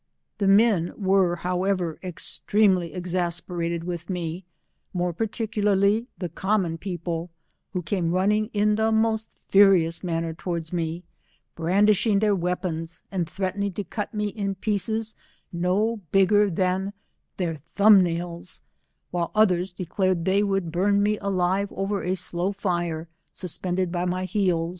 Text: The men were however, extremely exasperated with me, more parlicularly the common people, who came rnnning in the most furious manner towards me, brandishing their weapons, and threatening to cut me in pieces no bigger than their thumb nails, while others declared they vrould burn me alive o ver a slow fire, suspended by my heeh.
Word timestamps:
The 0.39 0.47
men 0.47 0.93
were 0.97 1.35
however, 1.35 1.99
extremely 2.03 2.91
exasperated 2.91 3.83
with 3.83 4.09
me, 4.09 4.45
more 4.95 5.13
parlicularly 5.13 6.07
the 6.17 6.27
common 6.27 6.79
people, 6.79 7.29
who 7.73 7.83
came 7.83 8.09
rnnning 8.09 8.49
in 8.51 8.73
the 8.77 8.91
most 8.91 9.29
furious 9.31 10.03
manner 10.03 10.33
towards 10.33 10.73
me, 10.73 11.03
brandishing 11.53 12.17
their 12.17 12.33
weapons, 12.33 13.03
and 13.11 13.29
threatening 13.29 13.73
to 13.73 13.83
cut 13.83 14.11
me 14.11 14.29
in 14.29 14.55
pieces 14.55 15.15
no 15.53 16.01
bigger 16.11 16.49
than 16.49 16.93
their 17.37 17.53
thumb 17.53 18.01
nails, 18.01 18.61
while 19.11 19.29
others 19.35 19.71
declared 19.71 20.25
they 20.25 20.41
vrould 20.41 20.71
burn 20.71 21.03
me 21.03 21.19
alive 21.19 21.71
o 21.71 21.85
ver 21.85 22.01
a 22.01 22.15
slow 22.15 22.51
fire, 22.51 23.07
suspended 23.33 23.91
by 23.91 24.05
my 24.05 24.25
heeh. 24.25 24.69